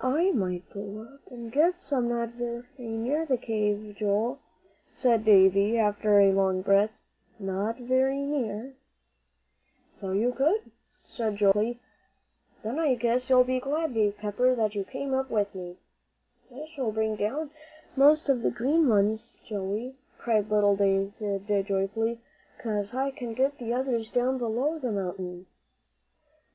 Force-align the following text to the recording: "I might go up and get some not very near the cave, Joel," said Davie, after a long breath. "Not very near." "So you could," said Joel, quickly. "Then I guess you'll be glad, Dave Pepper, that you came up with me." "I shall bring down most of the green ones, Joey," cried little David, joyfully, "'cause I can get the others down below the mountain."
"I 0.00 0.30
might 0.32 0.70
go 0.72 1.00
up 1.12 1.30
and 1.30 1.52
get 1.52 1.82
some 1.82 2.08
not 2.08 2.30
very 2.30 2.64
near 2.78 3.26
the 3.26 3.36
cave, 3.36 3.94
Joel," 3.94 4.38
said 4.94 5.26
Davie, 5.26 5.76
after 5.76 6.18
a 6.18 6.32
long 6.32 6.62
breath. 6.62 6.92
"Not 7.38 7.76
very 7.76 8.22
near." 8.22 8.76
"So 10.00 10.12
you 10.12 10.32
could," 10.32 10.70
said 11.06 11.36
Joel, 11.36 11.52
quickly. 11.52 11.80
"Then 12.62 12.78
I 12.78 12.94
guess 12.94 13.28
you'll 13.28 13.44
be 13.44 13.60
glad, 13.60 13.92
Dave 13.92 14.16
Pepper, 14.16 14.54
that 14.54 14.74
you 14.74 14.84
came 14.84 15.12
up 15.12 15.28
with 15.28 15.54
me." 15.54 15.76
"I 16.50 16.64
shall 16.64 16.90
bring 16.90 17.16
down 17.16 17.50
most 17.94 18.30
of 18.30 18.40
the 18.40 18.50
green 18.50 18.88
ones, 18.88 19.36
Joey," 19.44 19.96
cried 20.16 20.48
little 20.50 20.76
David, 20.76 21.66
joyfully, 21.66 22.22
"'cause 22.58 22.94
I 22.94 23.10
can 23.10 23.34
get 23.34 23.58
the 23.58 23.74
others 23.74 24.10
down 24.10 24.38
below 24.38 24.78
the 24.78 24.92
mountain." 24.92 25.44